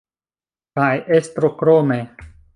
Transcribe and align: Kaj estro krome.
Kaj 0.79 0.89
estro 1.19 1.53
krome. 1.61 2.01